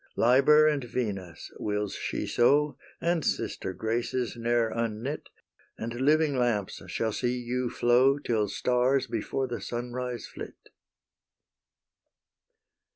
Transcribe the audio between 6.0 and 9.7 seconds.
living lamps shall see you flow Till stars before the